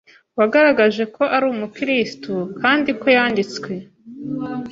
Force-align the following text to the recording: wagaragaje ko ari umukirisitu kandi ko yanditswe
wagaragaje 0.37 1.03
ko 1.15 1.23
ari 1.35 1.45
umukirisitu 1.53 2.33
kandi 2.61 2.89
ko 2.99 3.05
yanditswe 3.15 3.71